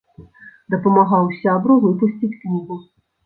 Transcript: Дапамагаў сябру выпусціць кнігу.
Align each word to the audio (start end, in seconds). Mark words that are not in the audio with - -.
Дапамагаў 0.73 1.29
сябру 1.41 1.77
выпусціць 1.85 2.33
кнігу. 2.41 2.81